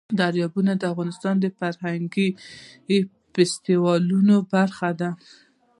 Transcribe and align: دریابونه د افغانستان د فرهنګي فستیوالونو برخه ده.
دریابونه 0.19 0.71
د 0.77 0.83
افغانستان 0.93 1.35
د 1.39 1.45
فرهنګي 1.59 2.27
فستیوالونو 3.33 4.35
برخه 4.53 4.89
ده. 5.01 5.09